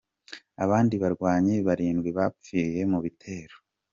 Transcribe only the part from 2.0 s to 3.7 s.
bapfiriye mu bitero.